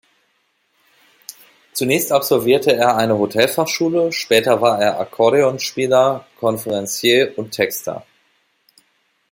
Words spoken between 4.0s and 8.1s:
später war er Akkordeonspieler, Conferencier und Texter.